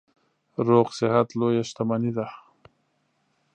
[0.67, 2.27] روغ صحت لویه شتنمي ده.